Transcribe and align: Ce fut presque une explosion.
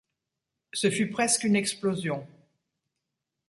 Ce 0.73 0.89
fut 0.89 1.11
presque 1.11 1.43
une 1.43 1.55
explosion. 1.55 2.25